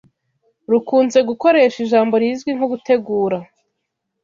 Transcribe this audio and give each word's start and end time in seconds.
rukunze 0.71 1.19
gukoresha 1.29 1.77
ijambo 1.85 2.13
rizwi 2.21 2.51
nko 2.55 2.65
gutegura, 2.73 3.37